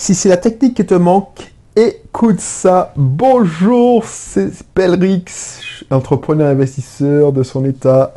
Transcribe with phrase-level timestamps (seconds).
[0.00, 2.94] Si c'est la technique qui te manque, écoute ça.
[2.96, 8.14] Bonjour, c'est Pelrix, entrepreneur investisseur de son état.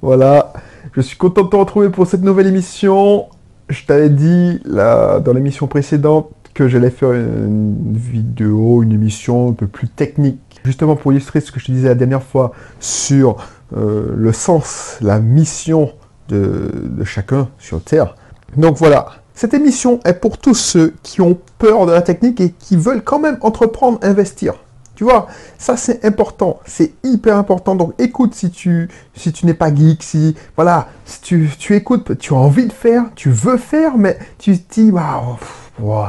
[0.00, 0.52] Voilà,
[0.92, 3.26] je suis content de te retrouver pour cette nouvelle émission.
[3.68, 9.66] Je t'avais dit dans l'émission précédente que j'allais faire une vidéo, une émission un peu
[9.66, 13.38] plus technique, justement pour illustrer ce que je te disais la dernière fois sur
[13.76, 15.90] euh, le sens, la mission
[16.28, 16.70] de
[17.02, 18.14] chacun sur Terre.
[18.56, 22.52] Donc voilà, cette émission est pour tous ceux qui ont peur de la technique et
[22.52, 24.54] qui veulent quand même entreprendre, investir.
[24.94, 25.26] Tu vois,
[25.58, 27.74] ça c'est important, c'est hyper important.
[27.74, 32.16] Donc écoute si tu si tu n'es pas geek, si voilà, si tu, tu, écoutes,
[32.18, 35.36] tu as envie de faire, tu veux faire, mais tu te dis waouh,
[35.80, 36.04] wow,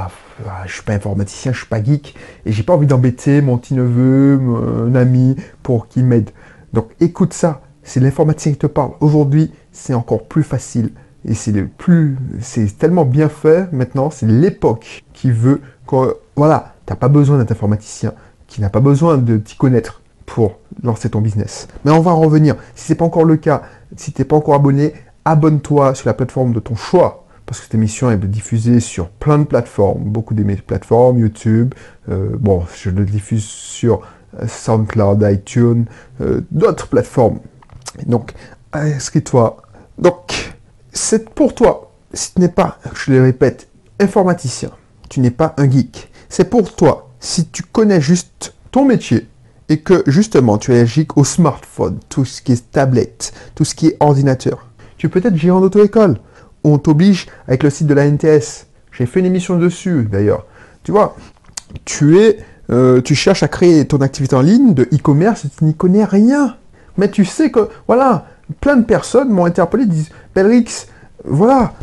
[0.68, 3.74] je suis pas informaticien, je suis pas geek et j'ai pas envie d'embêter mon petit
[3.74, 4.40] neveu,
[4.88, 6.30] un ami pour qu'il m'aide.
[6.74, 8.92] Donc écoute ça, c'est l'informaticien qui te parle.
[9.00, 10.92] Aujourd'hui, c'est encore plus facile
[11.28, 16.76] et c'est le plus, c'est tellement bien fait maintenant, c'est l'époque qui veut que, voilà,
[16.86, 18.14] t'as pas besoin d'être informaticien,
[18.48, 21.68] qui n'a pas besoin de t'y connaître pour lancer ton business.
[21.84, 22.56] Mais on va en revenir.
[22.76, 23.64] Si c'est pas encore le cas,
[23.96, 27.26] si t'es pas encore abonné, abonne-toi sur la plateforme de ton choix.
[27.46, 31.76] Parce que cette émission est diffusée sur plein de plateformes, beaucoup de mes plateformes, YouTube,
[32.10, 34.02] euh, bon, je le diffuse sur
[34.40, 35.86] euh, SoundCloud, iTunes,
[36.22, 37.40] euh, d'autres plateformes.
[38.08, 38.34] Donc,
[38.74, 39.58] inscris-toi.
[40.00, 40.55] Donc,
[40.96, 41.92] c'est pour toi.
[42.14, 43.68] Si tu n'es pas, je le répète,
[44.00, 44.72] informaticien,
[45.10, 46.10] tu n'es pas un geek.
[46.30, 47.10] C'est pour toi.
[47.20, 49.28] Si tu connais juste ton métier
[49.68, 53.76] et que justement tu es geek au smartphone, tout ce qui est tablette, tout ce
[53.76, 54.66] qui est ordinateur,
[54.98, 56.18] tu peux être gérant d'auto-école.
[56.64, 58.68] On t'oblige avec le site de la NTS.
[58.92, 60.46] J'ai fait une émission dessus d'ailleurs.
[60.84, 61.18] Tu vois,
[61.84, 62.38] tu es,
[62.70, 66.56] euh, tu cherches à créer ton activité en ligne de e-commerce tu n'y connais rien.
[66.98, 68.26] Mais tu sais que, voilà,
[68.62, 70.88] plein de personnes m'ont interpellé, disent Pelrix,
[71.24, 71.74] voilà,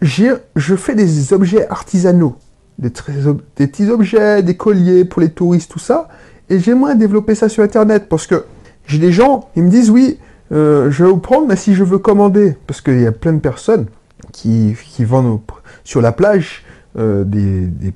[0.00, 2.36] je fais des objets artisanaux,
[2.78, 6.08] des, petits objets, des colliers pour les touristes, tout ça,
[6.48, 8.44] et j'aimerais développer ça sur Internet parce que
[8.86, 10.18] j'ai des gens, ils me disent oui,
[10.52, 13.32] euh, je vais vous prendre, mais si je veux commander, parce qu'il y a plein
[13.32, 13.86] de personnes
[14.32, 15.40] qui, vendent
[15.84, 16.64] sur la plage
[16.96, 17.92] euh, des, des,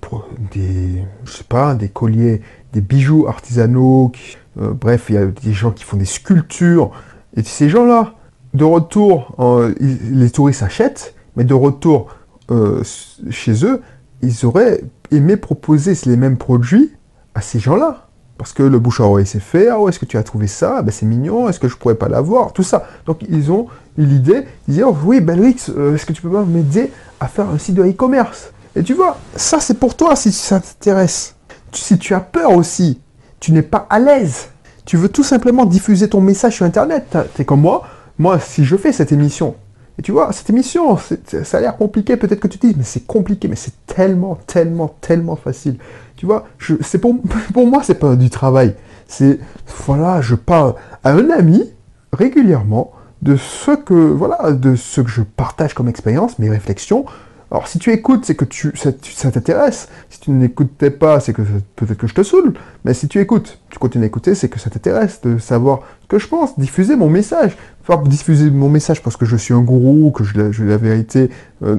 [0.53, 4.13] des, je sais pas, des colliers, des bijoux artisanaux,
[4.61, 6.91] euh, bref, il y a des gens qui font des sculptures,
[7.37, 8.15] et ces gens-là,
[8.55, 9.35] de retour,
[9.81, 12.09] les touristes achètent, mais de retour
[12.51, 12.83] euh,
[13.31, 13.81] chez eux,
[14.23, 16.93] ils auraient aimé proposer les mêmes produits
[17.35, 18.09] à ces gens-là.
[18.39, 20.83] Parce que le bouche à oreille s'est fait, ah est-ce que tu as trouvé ça?
[20.83, 22.53] Ben, C'est mignon, est-ce que je pourrais pas l'avoir?
[22.53, 22.87] Tout ça.
[23.07, 26.31] Donc ils ont eu l'idée, ils disent, oh, oui, Belrix, euh, est-ce que tu peux
[26.31, 26.91] pas m'aider
[27.21, 28.53] à faire un site de e-commerce?
[28.75, 31.37] Et tu vois, ça c'est pour toi si ça t'intéresse.
[31.73, 33.01] Si tu as peur aussi,
[33.39, 34.49] tu n'es pas à l'aise
[34.85, 37.17] tu veux tout simplement diffuser ton message sur Internet.
[37.35, 37.85] T'es comme moi.
[38.19, 39.55] Moi, si je fais cette émission,
[39.99, 42.17] et tu vois, cette émission, ça a l'air compliqué.
[42.17, 45.77] Peut-être que tu te dis, mais c'est compliqué, mais c'est tellement, tellement, tellement facile.
[46.17, 46.47] Tu vois,
[46.81, 47.15] c'est pour,
[47.53, 48.75] pour moi, c'est pas du travail.
[49.07, 49.39] C'est,
[49.87, 51.71] voilà, je parle à un ami
[52.13, 57.05] régulièrement de ce que, voilà, de ce que je partage comme expérience, mes réflexions,
[57.53, 58.93] alors si tu écoutes, c'est que tu, ça,
[59.31, 59.87] t'intéresse.
[60.09, 61.43] Si tu n'écoutais pas, c'est que
[61.77, 62.55] peut-être que je te saoule.
[62.87, 66.07] Mais si tu écoutes, tu continues à écouter, c'est que ça t'intéresse de savoir ce
[66.07, 67.55] que je pense, diffuser mon message.
[67.83, 71.29] Enfin, diffuser mon message parce que je suis un gourou, que je, la vérité,
[71.63, 71.77] euh,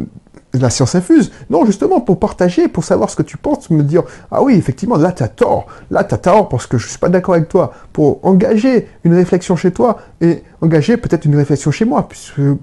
[0.54, 1.32] la science infuse.
[1.50, 4.98] Non, justement, pour partager, pour savoir ce que tu penses, me dire, ah oui, effectivement,
[4.98, 5.66] là, tu as tort.
[5.90, 7.74] Là, tu as tort parce que je ne suis pas d'accord avec toi.
[7.92, 12.08] Pour engager une réflexion chez toi et engager peut-être une réflexion chez moi.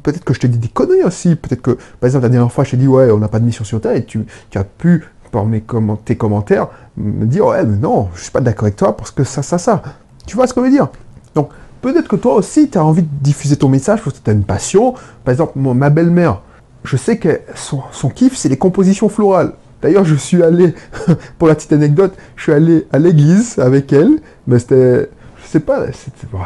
[0.03, 1.35] Peut-être que je te dis des conneries aussi.
[1.35, 3.45] Peut-être que, par exemple, la dernière fois, je t'ai dit, ouais, on n'a pas de
[3.45, 4.25] mission sur Terre et tu,
[4.55, 5.65] as pu, par mes
[6.05, 9.11] tes commentaires, me dire, ouais, mais non, je ne suis pas d'accord avec toi parce
[9.11, 9.83] que ça, ça, ça.
[10.27, 10.89] Tu vois ce que je veux dire?
[11.35, 11.51] Donc,
[11.83, 14.33] peut-être que toi aussi, tu as envie de diffuser ton message parce que tu as
[14.33, 14.95] une passion.
[15.25, 16.43] Par exemple, ma belle-mère,
[16.85, 19.53] je sais que son, kiff, c'est les compositions florales.
[19.83, 20.75] D'ailleurs, je suis allé,
[21.39, 25.11] pour la petite anecdote, je suis allé à l'église avec elle, mais c'était,
[25.43, 25.87] je sais pas,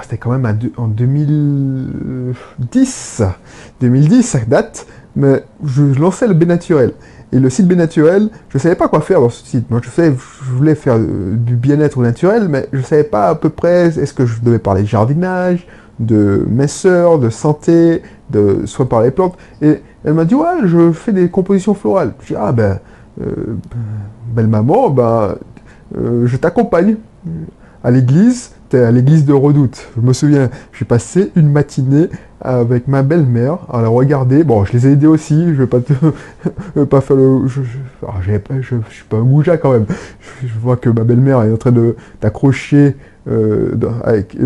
[0.03, 3.22] c'était quand même en 2010,
[3.81, 4.87] 2010, ça date,
[5.17, 6.93] mais je, lançais le B naturel.
[7.33, 9.69] Et le site B naturel, je savais pas quoi faire dans ce site.
[9.69, 13.34] Moi, je, savais, je voulais faire euh, du bien-être naturel, mais je savais pas à
[13.34, 15.66] peu près, est-ce que je devais parler de jardinage,
[15.98, 19.36] de mes soeurs, de santé, de soins par les plantes.
[19.63, 22.12] Et elle m'a dit, ouais, je fais des compositions florales.
[22.21, 22.78] Je dis, ah ben,
[23.21, 23.56] euh,
[24.28, 25.36] belle maman, ben,
[25.97, 26.97] euh, je t'accompagne
[27.83, 29.89] à l'église, es à l'église de Redoute.
[29.97, 32.09] Je me souviens, j'ai passé une matinée
[32.41, 34.45] avec ma belle-mère à la regarder.
[34.45, 35.78] Bon, je les ai aidés aussi, je vais pas
[36.91, 37.47] pas faire le...
[37.47, 39.86] Je, je, suis pas un goujat quand même.
[40.42, 41.72] Je, vois que ma belle-mère est en train
[42.21, 44.36] d'accrocher euh, avec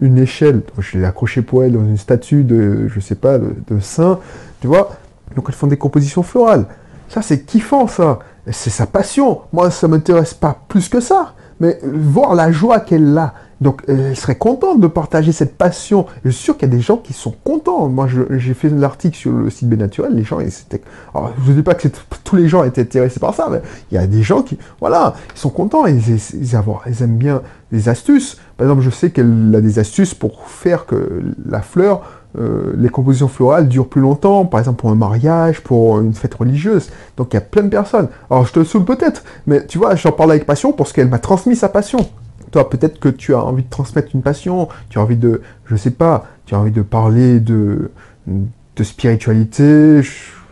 [0.00, 0.62] une échelle.
[0.78, 4.18] Je l'ai accroché pour elle dans une statue de, je sais pas, de, saint.
[4.60, 4.90] Tu vois
[5.34, 6.66] Donc elles font des compositions florales.
[7.08, 8.18] Ça, c'est kiffant, ça.
[8.50, 9.40] C'est sa passion.
[9.52, 11.34] Moi, ça m'intéresse pas plus que ça.
[11.60, 13.34] Mais voir la joie qu'elle a.
[13.60, 16.06] Donc, elle serait contente de partager cette passion.
[16.24, 17.88] Je suis sûr qu'il y a des gens qui sont contents.
[17.88, 20.14] Moi, j'ai fait l'article sur le site Naturel.
[20.14, 20.82] Les gens, c'était.
[21.14, 21.88] Alors, je ne dis pas que
[22.24, 23.60] tous les gens étaient intéressés par ça, mais
[23.90, 25.86] il y a des gens qui, voilà, ils sont contents.
[25.86, 28.38] Ils, ils aiment bien les astuces.
[28.56, 32.02] Par exemple, je sais qu'elle a des astuces pour faire que la fleur
[32.38, 36.34] euh, les compositions florales durent plus longtemps, par exemple pour un mariage, pour une fête
[36.34, 36.90] religieuse.
[37.16, 38.08] Donc il y a plein de personnes.
[38.30, 41.18] Alors je te saoule peut-être, mais tu vois, j'en parle avec passion parce qu'elle m'a
[41.18, 42.08] transmis sa passion.
[42.50, 45.76] Toi, peut-être que tu as envie de transmettre une passion, tu as envie de, je
[45.76, 47.90] sais pas, tu as envie de parler de,
[48.26, 50.02] de spiritualité,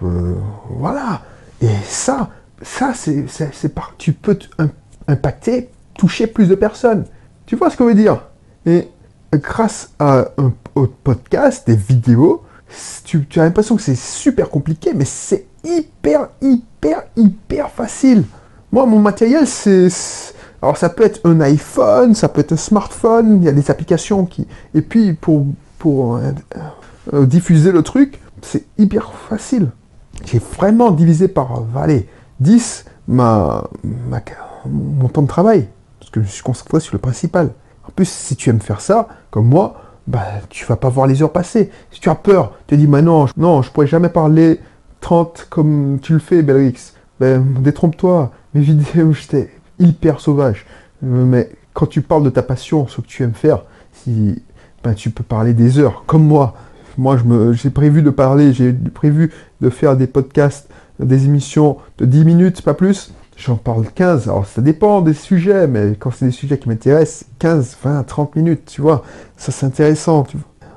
[0.02, 0.34] euh,
[0.70, 1.22] voilà.
[1.62, 2.30] Et ça,
[2.62, 4.38] ça, c'est, par, tu peux
[5.08, 7.04] impacter, toucher plus de personnes.
[7.46, 8.22] Tu vois ce que je veux dire?
[8.66, 8.88] Et
[9.32, 10.52] grâce à un
[11.04, 12.44] podcast, des vidéos,
[13.04, 18.24] tu, as l'impression que c'est super compliqué, mais c'est hyper, hyper, hyper facile.
[18.72, 19.88] Moi, mon matériel, c'est...
[20.62, 23.70] Alors, ça peut être un iPhone, ça peut être un smartphone, il y a des
[23.70, 24.46] applications qui...
[24.74, 25.46] Et puis, pour,
[26.16, 26.32] euh,
[27.12, 29.70] euh, diffuser le truc, c'est hyper facile.
[30.24, 32.08] J'ai vraiment divisé par, allez,
[32.40, 33.64] 10 ma,
[34.66, 35.68] mon temps de travail,
[36.00, 37.50] parce que je suis concentré sur le principal.
[37.86, 39.76] En plus, si tu aimes faire ça, comme moi,
[40.06, 41.70] bah, tu vas pas voir les heures passer.
[41.90, 44.60] Si tu as peur, tu te dis, mais non, non, je pourrais jamais parler
[45.00, 46.94] 30 comme tu le fais, Belrix.
[47.20, 48.30] Ben, détrompe-toi.
[48.54, 50.66] Mes vidéos, j'étais hyper sauvage.
[51.04, 54.42] Euh, mais quand tu parles de ta passion, ce que tu aimes faire, si,
[54.82, 56.54] ben, tu peux parler des heures, comme moi.
[56.98, 57.18] Moi,
[57.52, 59.30] j'ai prévu de parler, j'ai prévu
[59.60, 60.68] de faire des podcasts,
[60.98, 63.12] des émissions de 10 minutes, pas plus.
[63.36, 64.28] J'en parle 15.
[64.28, 68.36] Alors, ça dépend des sujets, mais quand c'est des sujets qui m'intéressent, 15, 20, 30
[68.36, 69.04] minutes, tu vois.
[69.36, 70.26] Ça, c'est intéressant.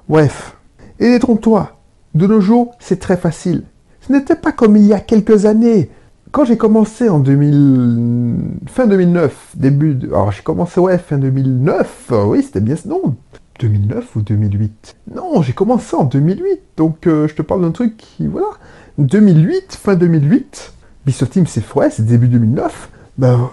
[0.10, 0.58] Bref.
[1.00, 1.78] Et détrompe-toi.
[2.16, 3.64] De nos jours, c'est très facile.
[4.02, 5.90] Ce n'était pas comme il y a quelques années.
[6.32, 8.38] Quand j'ai commencé en 2000...
[8.68, 9.96] fin 2009, début...
[9.96, 10.08] De...
[10.08, 12.12] Alors, j'ai commencé, ouais, fin 2009.
[12.26, 12.76] Oui, c'était bien...
[12.86, 13.16] Non,
[13.60, 16.62] 2009 ou 2008 Non, j'ai commencé en 2008.
[16.78, 18.28] Donc, euh, je te parle d'un truc qui...
[18.28, 18.48] Voilà.
[18.98, 20.74] 2008, fin 2008
[21.30, 22.90] Team, c'est ouais, c'est début 2009.
[23.18, 23.50] Ben,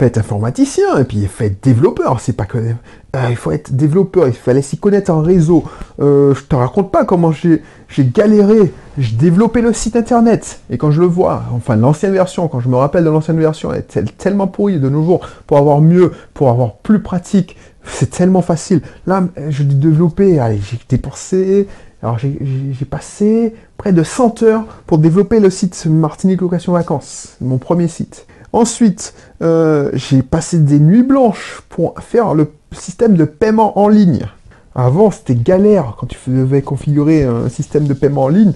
[0.00, 2.20] être informaticien et puis être développeur.
[2.20, 4.26] C'est pas que euh, il faut être développeur.
[4.28, 5.64] Il fallait s'y connaître en réseau.
[6.00, 7.60] Euh, je te raconte pas comment j'ai
[7.98, 8.72] galéré.
[8.98, 12.68] J'ai développé le site internet et quand je le vois, enfin l'ancienne version, quand je
[12.68, 15.26] me rappelle de l'ancienne version, elle est tellement pourrie de nos jours.
[15.46, 18.82] Pour avoir mieux, pour avoir plus pratique, c'est tellement facile.
[19.06, 20.38] Là, je dis développer.
[20.38, 21.68] Allez, j'ai dépensé
[22.02, 27.58] alors j'ai passé près de 100 heures pour développer le site Martinique Location Vacances, mon
[27.58, 28.26] premier site.
[28.52, 34.26] Ensuite, euh, j'ai passé des nuits blanches pour faire le système de paiement en ligne.
[34.74, 38.52] Avant, c'était galère quand tu devais configurer un système de paiement en ligne.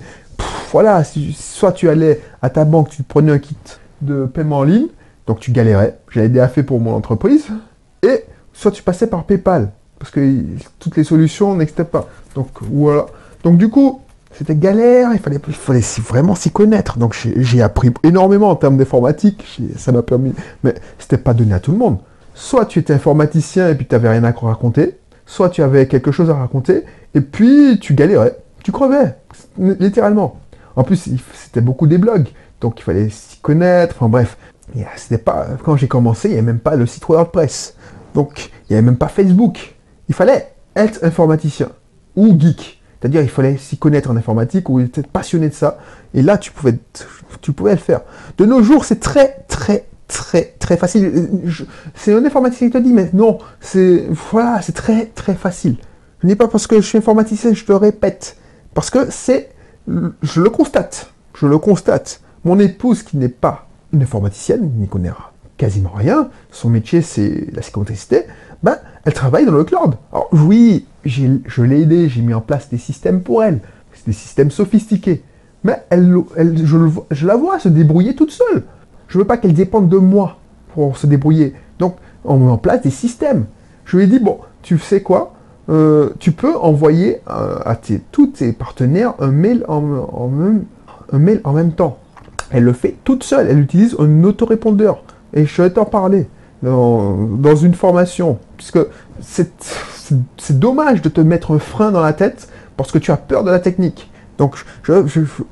[0.73, 3.57] voilà, soit tu allais à ta banque, tu prenais un kit
[4.03, 4.89] de paiement en ligne,
[5.27, 5.99] donc tu galérais.
[6.11, 7.47] J'avais des fait pour mon entreprise.
[8.03, 10.43] Et soit tu passais par PayPal, parce que
[10.79, 12.09] toutes les solutions n'existaient pas.
[12.35, 13.07] Donc voilà.
[13.45, 14.01] Donc du coup,
[14.37, 15.41] c'était galère, il fallait,
[16.01, 16.99] vraiment s'y connaître.
[16.99, 21.61] Donc j'ai appris énormément en termes d'informatique, ça m'a permis, mais c'était pas donné à
[21.61, 21.99] tout le monde.
[22.35, 26.13] Soit tu étais informaticien et puis tu n'avais rien à raconter, soit tu avais quelque
[26.13, 26.85] chose à raconter
[27.15, 29.17] et puis tu galérais, tu crevais,
[29.59, 30.41] littéralement.
[30.77, 32.29] En plus, c'était beaucoup des blogs,
[32.61, 34.37] donc il fallait s'y connaître, enfin bref.
[34.97, 37.77] C'était pas, quand j'ai commencé, il n'y avait même pas le site WordPress.
[38.15, 39.77] Donc, il n'y avait même pas Facebook.
[40.09, 41.69] Il fallait être informaticien
[42.17, 42.83] ou geek.
[43.01, 45.79] C'est-à-dire, il fallait s'y connaître en informatique ou être passionné de ça.
[46.15, 46.75] Et là, tu pouvais,
[47.41, 48.01] tu pouvais le faire.
[48.39, 51.29] De nos jours, c'est très, très, très, très facile.
[51.95, 55.77] C'est un informaticien qui te dit, mais non, c'est, voilà, c'est très, très facile.
[56.23, 58.37] Ce n'est pas parce que je suis informaticien, je te répète.
[58.75, 59.51] Parce que c'est,
[59.87, 61.11] je le constate.
[61.35, 62.21] Je le constate.
[62.45, 65.13] Mon épouse, qui n'est pas une informaticienne, n'y connaît
[65.57, 68.25] quasiment rien, son métier c'est la psychomotricité,
[68.63, 69.95] ben, elle travaille dans le cloud.
[70.13, 73.61] Alors oui, je l'ai aidée, j'ai mis en place des systèmes pour elle,
[74.07, 75.23] des systèmes sophistiqués.
[75.65, 76.15] Mais elle,
[76.65, 78.63] je, la vois se débrouiller toute seule.
[79.09, 80.39] Je veux pas qu'elle dépende de moi
[80.75, 81.55] pour se débrouiller.
[81.79, 83.47] Donc, on met en place des systèmes.
[83.85, 85.35] Je lui ai dit, bon, tu sais quoi
[85.69, 89.81] euh, Tu peux envoyer euh, à tes, tous tes partenaires un mail en,
[90.29, 90.65] même,
[91.13, 91.99] un mail en même temps.
[92.51, 93.49] Elle le fait toute seule.
[93.49, 95.03] Elle utilise un autorépondeur.
[95.35, 96.29] Et je vais t'en parler
[96.63, 98.39] dans, dans une formation.
[98.57, 98.79] Puisque
[99.21, 99.51] c'est
[100.37, 103.45] c'est dommage de te mettre un frein dans la tête parce que tu as peur
[103.45, 104.11] de la technique.
[104.39, 104.57] Donc,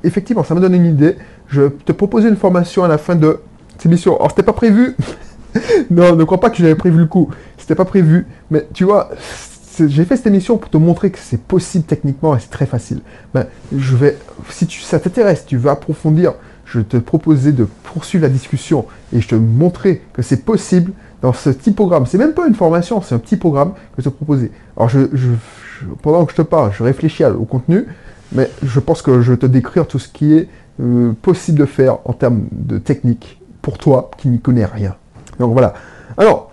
[0.02, 1.16] effectivement, ça me donne une idée.
[1.48, 3.40] Je te proposer une formation à la fin de
[3.72, 4.16] cette émission.
[4.16, 4.96] Alors, c'était pas prévu.
[5.90, 7.30] non, ne crois pas que j'avais prévu le coup.
[7.56, 8.26] C'était pas prévu.
[8.50, 9.10] Mais tu vois,
[9.80, 13.00] j'ai fait cette émission pour te montrer que c'est possible techniquement et c'est très facile.
[13.32, 13.46] Ben,
[13.76, 14.18] je vais,
[14.50, 16.34] si ça t'intéresse, tu veux approfondir,
[16.64, 20.92] je te proposais de poursuivre la discussion et je te montrais que c'est possible
[21.24, 22.04] dans ce petit programme.
[22.04, 24.50] C'est même pas une formation, c'est un petit programme que je te proposais.
[24.76, 25.06] Alors, je,
[26.02, 27.86] pendant que je te parle, je réfléchis au contenu,
[28.32, 30.50] mais je pense que je vais te décrire tout ce qui est
[30.82, 34.96] euh, possible de faire en termes de technique pour toi qui n'y connais rien.
[35.38, 35.72] Donc voilà.
[36.18, 36.52] Alors,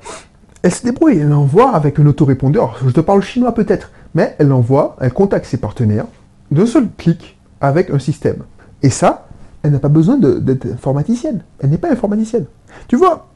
[0.64, 2.78] elle se débrouille, elle envoie avec un autorépondeur.
[2.86, 6.06] Je te parle chinois peut-être, mais elle envoie, elle contacte ses partenaires
[6.50, 8.44] d'un seul clic avec un système.
[8.84, 9.28] Et ça,
[9.64, 11.42] elle n'a pas besoin d'être informaticienne.
[11.60, 12.46] Elle n'est pas informaticienne.
[12.88, 13.31] Tu vois,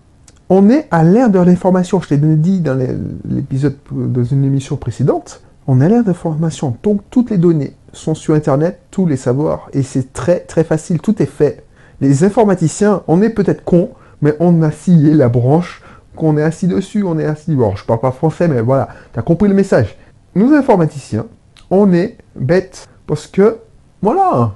[0.50, 2.00] on est à l'ère de l'information.
[2.02, 2.78] Je t'ai dit dans
[3.25, 6.78] l'épisode, dans une émission précédente, on est à l'ère de l'information.
[6.84, 11.00] Donc, toutes les données sont sur Internet, tous les savoirs, et c'est très, très facile.
[11.00, 11.64] Tout est fait.
[12.02, 13.90] Les informaticiens, on est peut-être cons,
[14.22, 15.82] mais on a scié la branche
[16.16, 17.56] qu'on est assis dessus, on est assis.
[17.56, 19.98] Bon, je parle pas français, mais voilà, tu as compris le message.
[20.36, 21.25] Nous, informaticiens,
[21.70, 23.58] on est bêtes parce que,
[24.02, 24.54] voilà,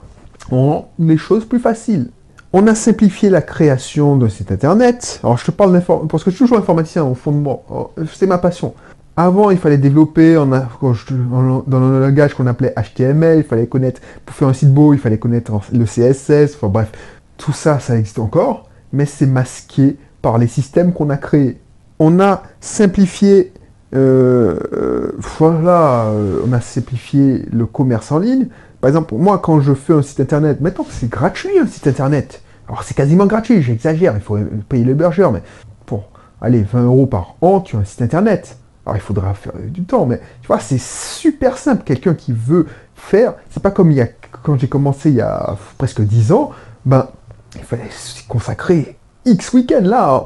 [0.51, 2.09] on rend les choses plus faciles.
[2.51, 5.19] On a simplifié la création d'un site internet.
[5.23, 5.79] Alors, je te parle
[6.09, 7.47] parce que je suis toujours informaticien au fond de.
[7.47, 8.73] Oh, c'est ma passion.
[9.15, 14.47] Avant, il fallait développer dans le langage qu'on appelait HTML, il fallait connaître, pour faire
[14.47, 16.89] un site beau, il fallait connaître le CSS, enfin bref,
[17.35, 21.59] tout ça, ça existe encore, mais c'est masqué par les systèmes qu'on a créés.
[21.99, 23.51] On a simplifié,
[23.93, 28.47] euh, euh, voilà, euh, on a simplifié le commerce en ligne.
[28.81, 32.41] Par exemple, moi, quand je fais un site internet, maintenant c'est gratuit un site internet,
[32.67, 34.37] alors c'est quasiment gratuit, j'exagère, il faut
[34.69, 35.41] payer l'hébergeur, mais
[35.85, 36.09] pour,
[36.41, 38.57] allez, 20 euros par an, tu as un site internet.
[38.85, 41.83] Alors il faudra faire du temps, mais tu vois, c'est super simple.
[41.83, 44.07] Quelqu'un qui veut faire, c'est pas comme il y a,
[44.43, 46.51] quand j'ai commencé il y a presque 10 ans,
[46.85, 47.07] ben,
[47.55, 49.81] il fallait s'y consacrer X week-end.
[49.83, 50.25] Là,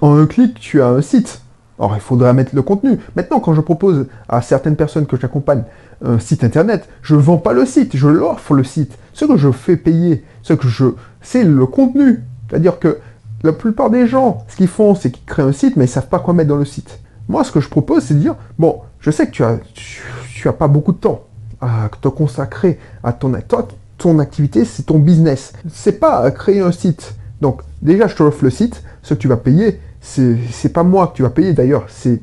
[0.00, 1.42] en un clic, tu as un site.
[1.78, 2.98] Alors, il faudra mettre le contenu.
[3.16, 5.64] Maintenant, quand je propose à certaines personnes que j'accompagne
[6.04, 8.98] un site internet, je ne vends pas le site, je l'offre le site.
[9.12, 10.86] Ce que je fais payer, ce que je,
[11.20, 12.20] c'est le contenu.
[12.48, 12.98] C'est-à-dire que
[13.42, 16.08] la plupart des gens, ce qu'ils font, c'est qu'ils créent un site, mais ils savent
[16.08, 17.00] pas quoi mettre dans le site.
[17.28, 20.48] Moi, ce que je propose, c'est de dire, bon, je sais que tu as, tu,
[20.48, 21.24] as pas beaucoup de temps
[21.60, 23.68] à te consacrer à ton, toi,
[23.98, 25.52] ton activité, c'est ton business.
[25.72, 27.14] C'est pas créer un site.
[27.40, 28.82] Donc, déjà, je te offre le site.
[29.02, 32.20] Ce que tu vas payer, c'est pas moi que tu vas payer d'ailleurs, c'est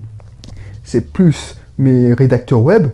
[1.13, 2.87] plus mes rédacteurs web.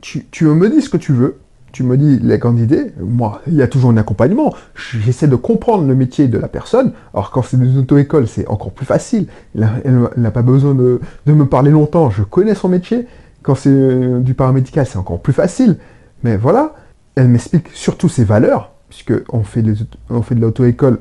[0.00, 1.38] Tu, me dis ce que tu veux.
[1.70, 4.54] Tu me dis les candidats, moi, il y a toujours un accompagnement.
[4.74, 6.92] J'essaie de comprendre le métier de la personne.
[7.12, 9.26] Alors quand c'est une auto-école, c'est encore plus facile.
[9.54, 12.10] Elle n'a pas besoin de, me parler longtemps.
[12.10, 13.06] Je connais son métier.
[13.42, 15.76] Quand c'est euh, du paramédical, c'est encore plus facile.
[16.24, 16.74] Mais voilà,
[17.14, 19.62] elle m'explique surtout ses valeurs, puisque on fait,
[20.10, 20.98] on fait de l'auto-école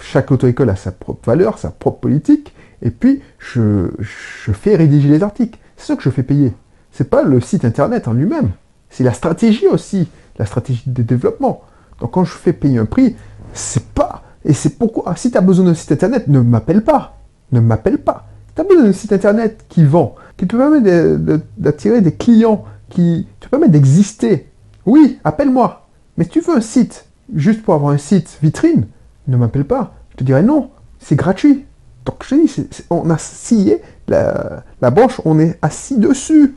[0.00, 5.22] chaque auto-école a sa propre valeur, sa propre politique, et puis je, fais rédiger les
[5.22, 5.58] articles.
[5.76, 6.52] C'est ça que je fais payer.
[7.00, 8.50] C'est pas le site internet en lui-même,
[8.90, 10.06] c'est la stratégie aussi,
[10.38, 11.62] la stratégie de développement.
[11.98, 13.16] Donc quand je fais payer un prix,
[13.54, 14.22] c'est pas.
[14.44, 17.16] Et c'est pourquoi, si tu as besoin d'un site internet, ne m'appelle pas.
[17.52, 18.26] Ne m'appelle pas.
[18.54, 20.82] Tu as besoin d'un site internet qui vend, qui te permet
[21.56, 24.50] d'attirer des clients, qui te permet d'exister.
[24.84, 25.88] Oui, appelle-moi.
[26.18, 28.88] Mais si tu veux un site, juste pour avoir un site vitrine,
[29.26, 29.94] ne m'appelle pas.
[30.10, 31.64] Je te dirais non, c'est gratuit.
[32.04, 36.56] Donc je te dis, on a scié la, la, branche, on est assis dessus.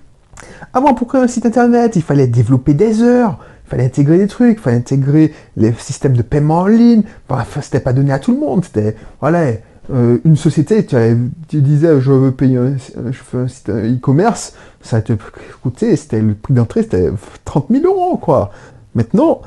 [0.74, 4.28] Avant, pour créer un site internet, il fallait développer des heures, il fallait intégrer des
[4.28, 7.04] trucs, il fallait intégrer les systèmes de paiement en ligne.
[7.30, 8.66] Enfin, c'était pas donné à tout le monde.
[8.66, 9.54] C'était, voilà,
[9.92, 15.02] euh, une société, tu, disais, je veux payer un, je fais un site e-commerce, ça
[15.02, 15.14] te
[15.62, 17.10] coûtait, c'était le prix d'entrée, c'était
[17.44, 18.52] 30 000 euros, quoi.
[18.96, 19.42] Maintenant,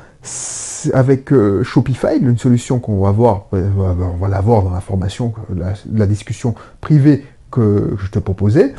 [0.93, 4.81] avec euh, Shopify, une solution qu'on va voir, euh, on va la voir dans la
[4.81, 8.75] formation, la, discussion privée que je te proposais,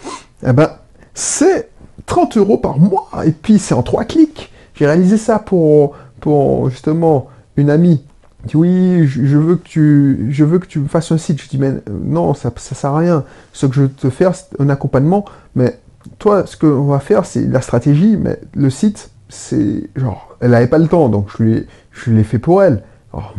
[0.47, 0.71] eh ben,
[1.15, 1.71] c'est
[2.07, 4.53] 30 euros par mois, et puis c'est en trois clics.
[4.75, 8.03] J'ai réalisé ça pour, pour justement une amie
[8.45, 11.43] dit oui, je veux que tu, je veux que tu fasses un site.
[11.43, 13.25] Je dis mais euh, non, ça, ça sert à rien.
[13.53, 15.25] Ce que je veux te faire, c'est un accompagnement.
[15.55, 15.79] Mais
[16.19, 20.69] toi, ce qu'on va faire, c'est la stratégie, mais le site, c'est genre, elle n'avait
[20.69, 22.83] pas le temps, donc je lui, je l'ai fait pour elle.
[23.13, 23.35] Alors,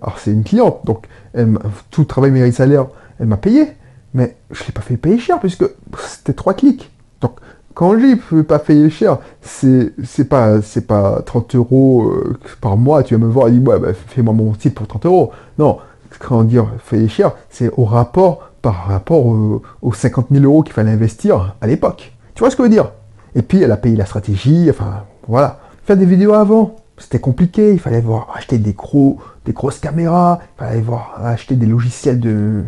[0.00, 1.58] alors, c'est une cliente, donc elle
[1.90, 2.86] tout travail mérite salaire,
[3.20, 3.72] elle m'a payé,
[4.14, 5.64] mais je l'ai pas fait payer cher puisque
[5.98, 6.90] c'était trois clics.
[7.22, 7.36] Donc
[7.74, 12.38] quand je dis peux pas payer cher, c'est c'est pas c'est pas 30 euros euh,
[12.60, 13.02] par mois.
[13.02, 15.32] Tu vas me voir et ouais, bah, fais-moi mon site pour 30 euros.
[15.58, 15.78] Non,
[16.18, 20.92] quand dire payer cher, c'est au rapport par rapport aux 50 000 euros qu'il fallait
[20.92, 22.12] investir à l'époque.
[22.34, 22.92] Tu vois ce que je veux dire?
[23.34, 25.60] Et puis elle a payé la stratégie, enfin voilà.
[25.84, 30.38] Faire des vidéos avant, c'était compliqué, il fallait voir acheter des gros, des grosses caméras,
[30.42, 32.64] il fallait voir acheter des logiciels de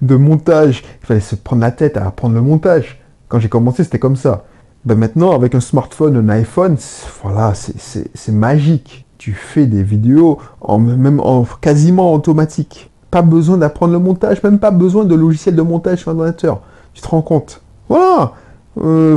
[0.16, 3.00] montage, il fallait se prendre la tête à apprendre le montage.
[3.30, 4.44] Quand j'ai commencé, c'était comme ça.
[4.84, 6.76] Ben maintenant, avec un smartphone, un iPhone,
[7.22, 9.06] voilà, c'est magique.
[9.18, 12.90] tu fais des vidéos en, même en quasiment automatique.
[13.12, 16.60] Pas besoin d'apprendre le montage, même pas besoin de logiciel de montage sur ordinateur.
[16.92, 18.32] Tu te rends compte Voilà
[18.82, 19.16] euh,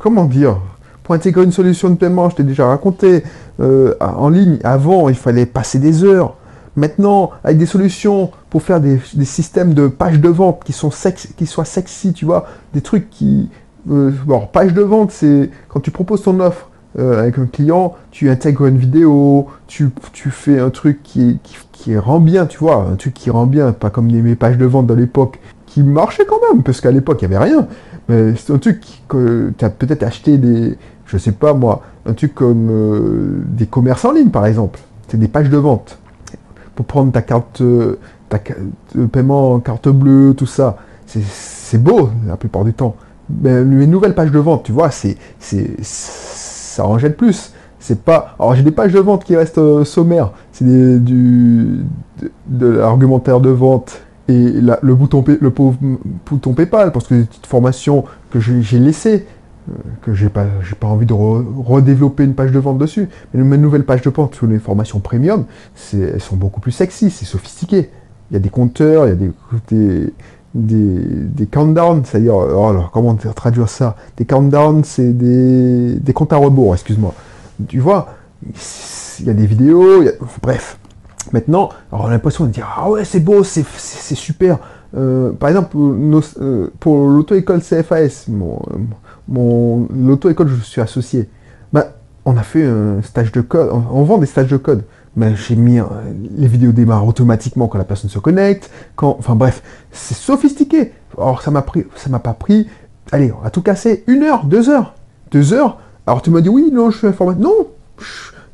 [0.00, 0.58] Comment dire?
[1.02, 3.24] Pour intégrer une solution de paiement, je t'ai déjà raconté,
[3.60, 6.34] euh, en ligne, avant, il fallait passer des heures.
[6.76, 10.90] Maintenant, avec des solutions pour faire des, systèmes de pages de vente qui, sont
[11.36, 13.48] qui soient sexy, tu vois, des trucs qui...
[13.90, 16.68] Euh, alors, page de vente, c'est quand tu proposes ton offre,
[16.98, 19.90] euh, avec un client, tu intègres une vidéo, tu,
[20.30, 21.38] fais un truc qui,
[21.72, 24.64] qui, rend bien, tu vois, un truc qui rend bien, pas comme mes pages de
[24.64, 27.68] vente de l'époque, qui marchaient quand même, parce qu'à l'époque, il n'y avait rien.
[28.08, 32.14] Mais c'est un truc que tu as peut-être acheté des, je sais pas moi, un
[32.14, 34.80] truc comme euh, des commerces en ligne, par exemple.
[35.08, 35.98] C'est des pages de vente.
[36.76, 38.38] Pour prendre ta carte, euh, ta
[38.94, 40.76] de paiement carte bleue, tout ça.
[41.06, 42.94] C'est beau, la plupart du temps.
[43.42, 47.52] Mais les nouvelles pages de vente, tu vois, c'est ça en jette plus.
[47.78, 48.34] C'est pas.
[48.38, 50.32] Alors j'ai des pages de vente qui restent euh, sommaires.
[50.52, 51.84] C'est du
[52.46, 55.76] de, l'argumentaire de vente et le bouton le pauvre
[56.28, 59.26] bouton PayPal parce que des petites formations que j'ai laissées
[60.02, 60.46] que j'ai pas
[60.78, 63.08] pas envie de redévelopper une page de vente dessus.
[63.34, 65.44] Mais mes nouvelles pages de vente sur les formations premium,
[65.92, 67.90] elles sont beaucoup plus sexy, c'est sophistiqué.
[68.30, 69.32] Il y a des compteurs, il y a des,
[69.70, 70.12] des
[70.56, 73.96] des, countdowns, c'est-à-dire, oh comment traduire ça?
[74.16, 77.14] Des countdowns, c'est des, des comptes à rebours, excuse-moi.
[77.68, 78.08] Tu vois,
[79.20, 80.04] il y a des vidéos,
[80.42, 80.78] bref.
[81.32, 83.64] Maintenant, on a l'impression de dire, ah ouais, c'est beau, c'est
[84.14, 84.58] super.
[84.96, 88.60] Euh, par exemple, euh, pour l'auto-école CFAS, mon,
[89.28, 91.28] mon l'auto-école je suis associé,
[91.72, 91.92] bah,
[92.24, 94.84] on a fait un stage de code, on vend des stages de code
[95.16, 95.84] ben, j'ai mis euh,
[96.36, 100.92] les vidéos démarrent automatiquement quand la personne se connecte, quand, enfin bref, c'est sophistiqué.
[101.16, 102.68] Or ça m'a pris, ça m'a pas pris,
[103.10, 104.94] allez, on va tout casser, une heure, deux heures,
[105.30, 105.78] deux heures.
[106.06, 107.42] Alors tu m'as dit oui, non, je suis informatique.
[107.42, 107.66] Non,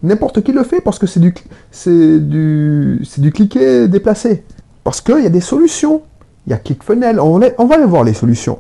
[0.05, 1.35] n'importe qui le fait parce que c'est du,
[1.73, 4.45] c'est du, c'est du cliquer déplacé.
[4.85, 6.03] Parce qu'il y a des solutions.
[6.47, 8.59] Il y a ClickFunnels, on, on va aller voir les solutions.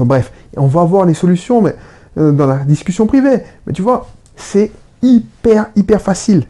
[0.00, 1.74] Bref, on va voir les solutions, mais
[2.18, 3.42] euh, dans la discussion privée.
[3.66, 4.70] Mais tu vois, c'est
[5.02, 6.44] hyper, hyper facile.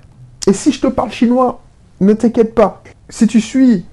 [0.47, 1.61] Et si je te parle chinois,
[2.01, 2.83] ne t'inquiète pas.
[3.09, 3.85] Si tu suis,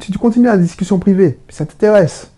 [0.00, 2.30] si tu continues la discussion privée, ça t'intéresse.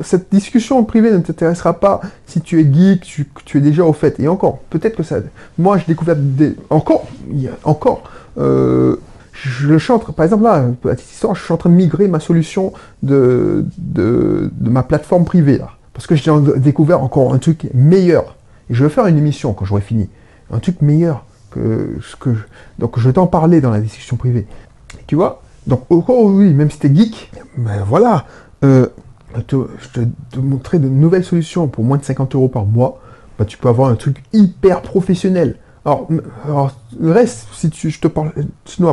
[0.00, 3.92] cette discussion privée ne t'intéressera pas si tu es geek, tu, tu, es déjà au
[3.92, 4.18] fait.
[4.20, 5.16] Et encore, peut-être que ça.
[5.58, 6.56] Moi, j'ai découvert des.
[6.70, 7.06] Encore,
[7.64, 8.02] encore.
[8.38, 8.96] Euh,
[9.42, 12.72] je suis par exemple là, petite histoire, je suis en train de migrer ma solution
[13.02, 13.64] de,
[14.60, 15.60] ma plateforme privée.
[15.92, 18.36] Parce que j'ai découvert encore un truc meilleur.
[18.70, 20.08] Et je vais faire une émission quand j'aurai fini.
[20.52, 22.30] Un truc meilleur que, que
[22.78, 24.46] donc je vais t'en parler dans la discussion privée.
[25.06, 25.42] Tu vois?
[25.66, 28.24] Donc, oh, oui, même si t'es geek, ben voilà,
[28.64, 28.86] euh,
[29.36, 33.00] je te, montrer de nouvelles solutions pour moins de 50 euros par mois.
[33.38, 35.56] Bah, tu peux avoir un truc hyper professionnel.
[35.84, 36.08] Alors,
[37.00, 38.32] reste, si tu, je te parle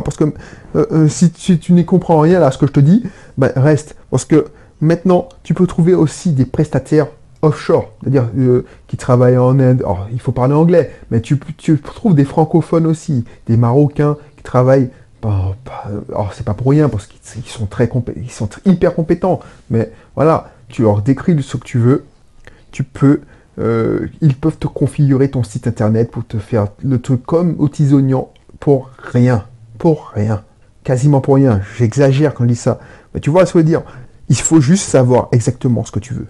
[0.04, 3.02] parce que euh, euh, si, tu n'y comprends rien à ce que je te dis,
[3.36, 3.96] bah, reste.
[4.10, 4.46] Parce que
[4.80, 7.08] maintenant, tu peux trouver aussi des prestataires
[7.42, 9.80] offshore, c'est-à-dire euh, qui travaillent en Inde.
[9.80, 14.42] Alors, il faut parler anglais, mais tu, tu, trouves des francophones aussi, des Marocains qui
[14.42, 14.90] travaillent.
[15.22, 20.50] alors, c'est pas pour rien, parce qu'ils sont, très ils sont hyper compétents, mais voilà,
[20.68, 22.04] tu leur décris ce que tu veux,
[22.70, 23.20] tu peux.
[23.58, 27.68] Euh, ils peuvent te configurer ton site internet pour te faire le truc comme au
[27.68, 29.44] tisonnian pour rien.
[29.78, 30.44] Pour rien.
[30.84, 31.60] Quasiment pour rien.
[31.78, 32.78] J'exagère quand je dis ça.
[33.14, 33.82] Mais tu vois ce que je veux dire.
[34.28, 36.26] Il faut juste savoir exactement ce que tu veux.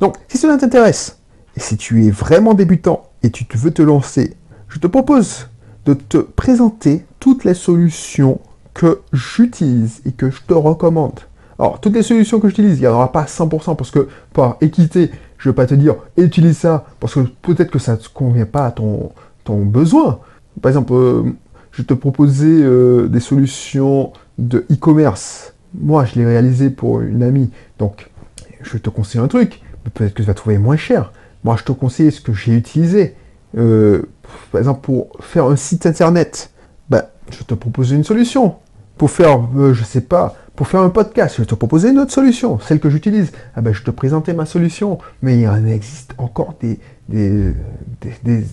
[0.00, 1.18] Donc, si cela t'intéresse,
[1.56, 4.36] et si tu es vraiment débutant et tu veux te lancer,
[4.68, 5.48] je te propose
[5.86, 8.40] de te présenter toutes les solutions
[8.74, 11.20] que j'utilise et que je te recommande.
[11.58, 14.58] Alors, toutes les solutions que j'utilise, il n'y en aura pas 100% parce que par
[14.60, 15.10] équité,
[15.46, 18.70] je pas te dire utilise ça parce que peut-être que ça ne convient pas à
[18.70, 19.12] ton,
[19.44, 20.20] ton besoin.
[20.60, 21.22] Par exemple, euh,
[21.72, 25.54] je te proposais euh, des solutions de e-commerce.
[25.74, 27.50] Moi, je l'ai réalisé pour une amie.
[27.78, 28.10] Donc,
[28.62, 31.12] je te conseille un truc peut-être que tu vas trouver moins cher.
[31.44, 33.14] Moi, je te conseille ce que j'ai utilisé.
[33.56, 34.02] Euh,
[34.50, 36.50] par exemple, pour faire un site internet,
[36.90, 38.56] ben, je te propose une solution.
[38.98, 39.40] Pour faire,
[39.72, 42.90] je sais pas, pour faire un podcast, je te proposer une autre solution, celle que
[42.90, 43.30] j'utilise.
[43.54, 47.52] Ah ben, je te présentais ma solution, mais il en existe encore des, des,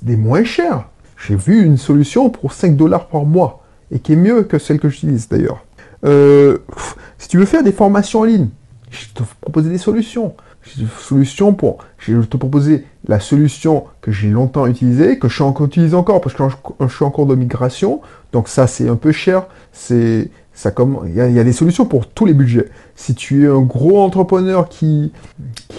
[0.02, 0.90] des, moins chers.
[1.18, 4.80] J'ai vu une solution pour 5 dollars par mois, et qui est mieux que celle
[4.80, 5.64] que j'utilise d'ailleurs.
[6.04, 6.58] Euh,
[7.18, 8.50] si tu veux faire des formations en ligne,
[8.92, 10.36] je te proposer des solutions
[11.00, 11.80] solution pour.
[11.98, 15.94] Je vais te proposer la solution que j'ai longtemps utilisée, que je suis encore utilise
[15.94, 16.44] encore parce que
[16.80, 18.02] je suis en cours de migration.
[18.32, 19.46] Donc ça, c'est un peu cher.
[19.72, 20.72] C'est ça
[21.08, 22.70] il y, a, des solutions pour tous les budgets.
[22.96, 25.12] Si tu es un gros entrepreneur qui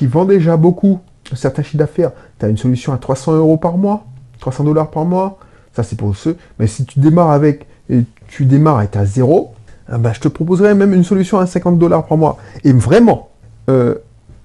[0.02, 1.00] vend déjà beaucoup,
[1.32, 4.06] un certain chiffre d'affaires, tu as une solution à 300 euros par mois,
[4.40, 5.38] 300 dollars par mois.
[5.72, 6.36] Ça, c'est pour ceux.
[6.58, 9.54] Mais si tu démarres avec, et tu démarres et tu as zéro,
[9.88, 12.38] ah bah, je te proposerais même une solution à 50 dollars par mois.
[12.62, 13.30] Et vraiment,
[13.68, 13.96] euh,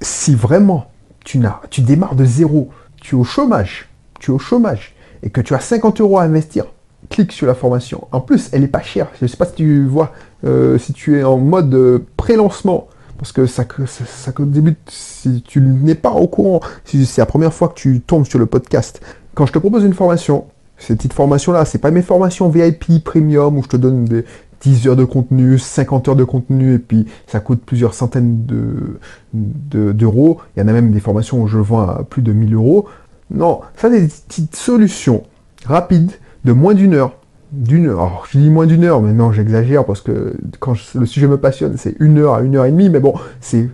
[0.02, 0.88] si vraiment
[1.24, 2.70] tu, n'as, tu démarres de zéro,
[3.02, 3.90] tu es au chômage,
[4.20, 6.66] tu es au chômage, et que tu as 50 euros à investir,
[7.10, 8.08] clique sur la formation.
[8.12, 9.08] En plus, elle n'est pas chère.
[9.20, 10.12] Je ne sais pas si tu vois,
[10.46, 15.42] euh, si tu es en mode euh, pré-lancement, parce que ça, ça, ça débute, si
[15.42, 18.46] tu n'es pas au courant, si c'est la première fois que tu tombes sur le
[18.46, 19.02] podcast,
[19.34, 20.46] quand je te propose une formation,
[20.78, 24.24] cette petite formation-là, c'est pas mes formations VIP premium où je te donne des
[24.62, 30.34] 10 heures de contenu, 50 heures de contenu, et puis ça coûte plusieurs centaines d'euros.
[30.34, 32.54] De, Il y en a même des formations où je vends à plus de 1000
[32.56, 32.88] euros.
[33.32, 35.24] Non, ça, c'est des petites solutions
[35.66, 36.12] rapides
[36.44, 37.14] de moins d'une heure.
[37.52, 38.26] D'une heure.
[38.30, 41.78] je dis moins d'une heure, mais non, j'exagère parce que quand le sujet me passionne,
[41.78, 43.68] c'est une heure à une heure et demie, mais bon, c'est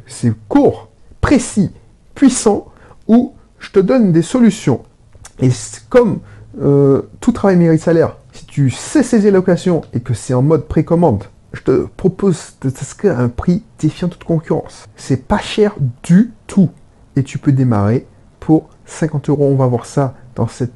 [0.48, 1.72] court, précis,
[2.14, 2.68] puissant,
[3.10, 4.82] où je te donne des solutions.
[5.42, 5.50] Et
[5.90, 6.20] comme
[6.62, 10.68] euh, tout travail mérite salaire, si tu sais saisir l'occasion et que c'est en mode
[10.68, 11.26] précommande,
[11.56, 12.56] je te propose
[13.06, 14.86] à un prix défiant toute concurrence.
[14.96, 16.70] C'est pas cher du tout.
[17.16, 18.06] Et tu peux démarrer
[18.40, 19.48] pour 50 euros.
[19.50, 20.74] On va voir ça dans cette,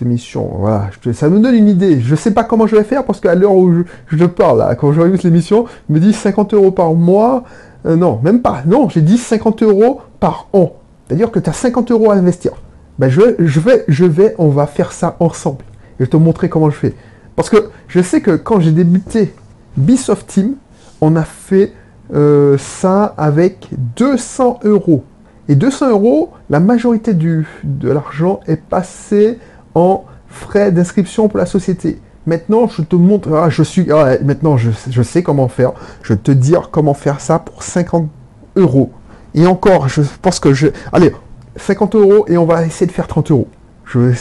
[0.00, 0.50] émission.
[0.58, 2.00] Voilà, ça me donne une idée.
[2.00, 4.92] Je sais pas comment je vais faire parce qu'à l'heure où je, parle, là, quand
[4.92, 7.44] j'organise l'émission, je me dis 50 euros par mois.
[7.86, 8.62] Euh, non, même pas.
[8.66, 10.72] Non, j'ai dit 50 euros par an.
[11.06, 12.52] C'est-à-dire que tu as 50 euros à investir.
[12.98, 15.64] Ben je, je, vais, je vais, on va faire ça ensemble.
[15.64, 16.94] Et je vais te montrer comment je fais.
[17.36, 19.34] Parce que je sais que quand j'ai débuté
[19.76, 20.54] Bisoft Team,
[21.00, 21.72] on a fait
[22.14, 25.04] euh, ça avec 200 euros.
[25.48, 29.38] Et 200 euros, la majorité du, de l'argent est passé
[29.74, 32.00] en frais d'inscription pour la société.
[32.26, 35.72] Maintenant, je te montre, ah, je suis, ah, maintenant je, je, sais comment faire.
[36.02, 38.08] Je te dire comment faire ça pour 50
[38.56, 38.90] euros.
[39.34, 41.12] Et encore, je pense que je, allez,
[41.56, 43.48] 50 euros et on va essayer de faire 30 euros.
[43.84, 44.12] Je,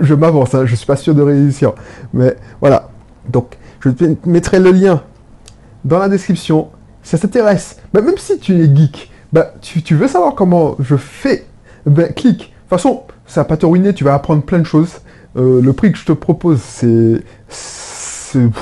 [0.00, 1.72] je, m'avance, hein, je suis pas sûr de réussir.
[2.14, 2.88] Mais voilà.
[3.28, 5.02] Donc, je te mettrai le lien
[5.84, 6.68] dans la description.
[7.02, 10.96] Si ça t'intéresse, bah, même si tu es geek, bah, tu, veux savoir comment je
[10.96, 11.46] fais,
[11.84, 12.38] ben, clique.
[12.38, 15.00] De toute façon, ça va pas te ruiner, tu vas apprendre plein de choses.
[15.36, 17.22] Euh, le prix que je te propose, c'est.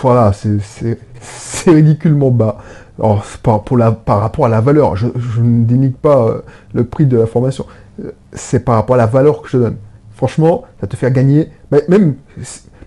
[0.02, 2.58] Voilà, c'est ridiculement bas.
[2.98, 5.06] Alors, par, pour la, par rapport à la valeur, je,
[5.38, 6.40] ne dénigre pas euh,
[6.72, 7.66] le prix de la formation.
[8.04, 9.76] Euh, c'est par rapport à la valeur que je donne.
[10.14, 11.50] Franchement, ça te fait gagner.
[11.88, 12.14] Même,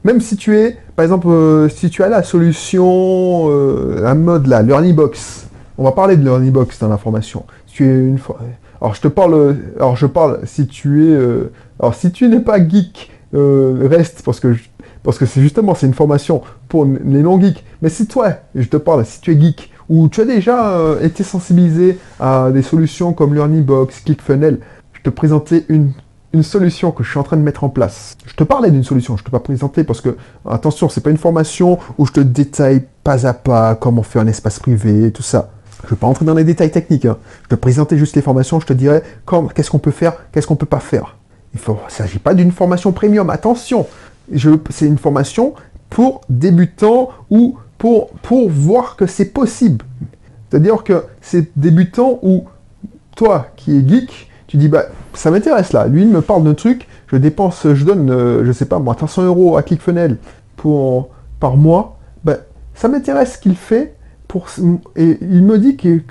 [0.04, 1.30] même si tu es, par exemple,
[1.70, 3.50] si tu as la solution,
[4.04, 5.48] un mode là, Box.
[5.78, 7.46] On va parler de Box dans la formation.
[7.68, 8.18] Si tu es une
[8.82, 12.39] alors je te parle, alors je parle si tu es, euh, alors si tu n'es
[12.39, 14.56] pas geek, reste parce que
[15.04, 17.63] parce que c'est justement c'est une formation pour les non geeks.
[17.82, 21.24] Mais si toi, je te parle, si tu es geek ou tu as déjà été
[21.24, 24.60] sensibilisé à des solutions comme Box, ClickFunnels,
[24.94, 25.92] je te présentais une
[26.34, 28.15] une solution que je suis en train de mettre en place.
[28.26, 30.15] Je te parlais d'une solution, je ne te pas présenter parce que,
[30.48, 34.28] attention, c'est pas une formation où je te détaille pas à pas comment faire un
[34.28, 35.52] espace privé, tout ça.
[35.82, 37.06] Je ne vais pas entrer dans les détails techniques.
[37.06, 37.18] Hein.
[37.44, 39.04] Je te présentais juste les formations, je te dirais
[39.56, 41.15] qu'est-ce qu'on peut faire, qu'est-ce qu'on peut pas faire.
[41.54, 43.88] Il ne s'agit pas d'une formation premium, attention.
[44.70, 45.56] C'est une formation
[45.89, 48.10] pour débutants ou pour,
[48.50, 49.86] voir que c'est possible.
[50.50, 52.46] C'est-à-dire que c'est débutant ou
[53.15, 55.88] toi qui es geek, tu dis, bah, ça m'intéresse là.
[55.88, 58.96] Lui, il me parle d'un truc, je dépense, je donne, euh, je sais pas moi,
[58.96, 60.18] 300 euros à ClickFunnels
[60.56, 62.00] pour, par mois.
[62.24, 62.38] Bah,
[62.74, 63.96] ça m'intéresse ce qu'il fait.
[64.96, 66.04] Et il me dit qu'il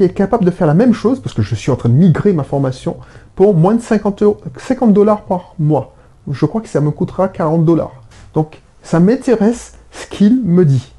[0.00, 2.32] est capable de faire la même chose, parce que je suis en train de migrer
[2.32, 2.96] ma formation,
[3.34, 4.22] pour moins de 50,
[4.56, 5.94] 50 dollars par mois.
[6.30, 8.02] Je crois que ça me coûtera 40 dollars.
[8.34, 10.92] Donc, ça m'intéresse ce qu'il me dit.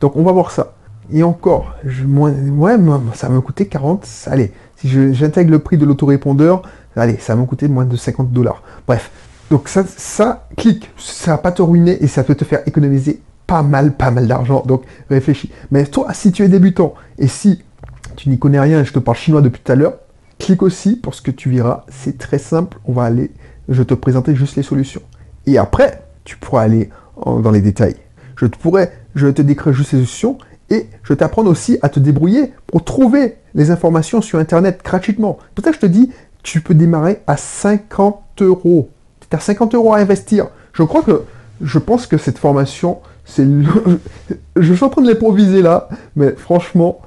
[0.00, 0.74] Donc, on va voir ça.
[1.12, 2.76] Et encore, je, moins, ouais,
[3.14, 6.62] ça va me coûter 40, allez, si j'intègre le prix de l'autorépondeur,
[6.94, 8.62] allez, ça va me coûter moins de 50 dollars.
[8.86, 9.10] Bref,
[9.50, 13.20] donc ça, ça, clique, ça va pas te ruiner et ça peut te faire économiser
[13.50, 14.62] pas mal, pas mal d'argent.
[14.64, 15.50] Donc réfléchis.
[15.72, 17.64] Mais toi, si tu es débutant et si
[18.14, 19.94] tu n'y connais rien, je te parle chinois depuis tout à l'heure,
[20.38, 22.78] clique aussi parce que tu verras, c'est très simple.
[22.84, 23.32] On va aller,
[23.68, 25.02] je te présenter juste les solutions.
[25.46, 26.90] Et après, tu pourras aller
[27.26, 27.96] dans les détails.
[28.36, 30.38] Je te pourrais, je te décrire juste les solutions
[30.70, 35.38] et je vais t'apprendre aussi à te débrouiller pour trouver les informations sur Internet gratuitement.
[35.56, 36.12] Peut-être je te dis,
[36.44, 38.90] tu peux démarrer à 50 euros.
[39.28, 40.46] Tu as 50 euros à investir.
[40.72, 41.24] Je crois que,
[41.60, 43.00] je pense que cette formation,
[44.56, 47.00] je suis en train de l'improviser là, mais franchement,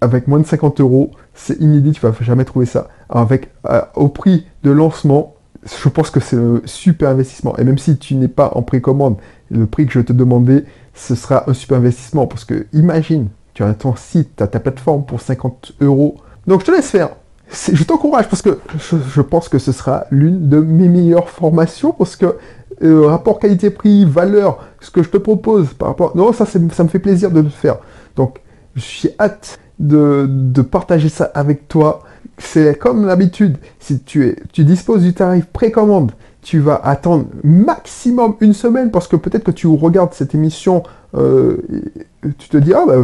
[0.00, 2.88] avec moins de 50 euros, c'est inédit, tu vas jamais trouver ça.
[3.08, 7.56] Avec, euh, au prix de lancement, je pense que c'est un super investissement.
[7.58, 9.16] Et même si tu n'es pas en précommande,
[9.50, 12.26] le prix que je te demander, ce sera un super investissement.
[12.26, 16.16] Parce que imagine, tu as ton site, tu as ta plateforme pour 50 euros.
[16.46, 17.10] Donc je te laisse faire.
[17.50, 22.16] Je t'encourage parce que je, pense que ce sera l'une de mes meilleures formations parce
[22.16, 22.36] que
[22.82, 26.16] euh, rapport qualité-prix, valeur, ce que je te propose par rapport...
[26.16, 27.78] Non, ça, ça me fait plaisir de le faire.
[28.14, 28.40] Donc,
[28.76, 32.02] suis hâte de, de partager ça avec toi.
[32.38, 38.36] C'est comme l'habitude, si tu, es, tu disposes du tarif précommande, tu vas attendre maximum
[38.40, 40.82] une semaine parce que peut-être que tu regardes cette émission,
[41.16, 41.56] euh,
[42.38, 42.94] tu te dis, ah bah,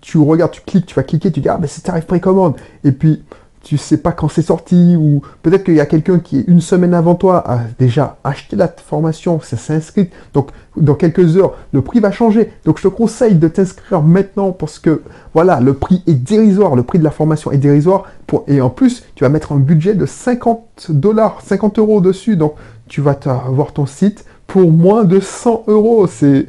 [0.00, 2.56] tu regardes, tu cliques, tu vas cliquer, tu dis, ah bah c'est tarif précommande.
[2.84, 3.22] Et puis,
[3.68, 6.94] tu sais pas quand c'est sorti, ou peut-être qu'il y a quelqu'un qui, une semaine
[6.94, 11.82] avant toi, a déjà acheté la formation, ça s'est inscrit, donc dans quelques heures, le
[11.82, 12.50] prix va changer.
[12.64, 15.02] Donc je te conseille de t'inscrire maintenant parce que,
[15.34, 18.70] voilà, le prix est dérisoire, le prix de la formation est dérisoire, pour, et en
[18.70, 22.54] plus, tu vas mettre un budget de 50 dollars, 50 euros dessus, donc
[22.86, 26.46] tu vas avoir ton site pour moins de 100 euros, c'est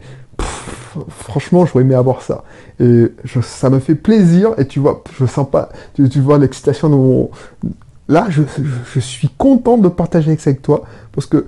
[1.09, 2.43] franchement, j'aurais aimé avoir ça.
[2.79, 7.69] Et ça me fait plaisir, et tu vois, je sens pas, tu, vois l'excitation de.
[8.07, 11.45] Là, je, suis content de partager avec toi, parce que,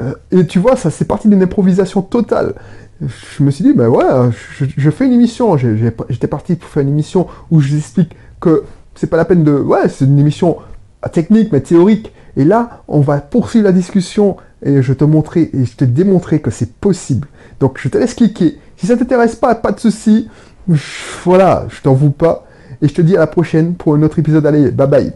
[0.00, 2.54] euh, et tu vois, ça c'est parti d'une improvisation totale.
[3.00, 4.04] Je me suis dit, ben ouais,
[4.60, 9.08] je, fais une émission, j'étais parti pour faire une émission où je explique que c'est
[9.08, 9.52] pas la peine de...
[9.52, 10.56] Ouais, c'est une émission
[11.12, 12.12] technique, mais théorique.
[12.36, 16.40] Et là, on va poursuivre la discussion et je te montrer et je te démontrer
[16.40, 17.28] que c'est possible.
[17.60, 18.58] Donc je te laisse cliquer.
[18.76, 20.28] Si ça t'intéresse pas, pas de souci.
[21.24, 22.46] Voilà, je t'en veux pas.
[22.82, 24.46] Et je te dis à la prochaine pour un autre épisode.
[24.46, 25.12] Allez, bye bye.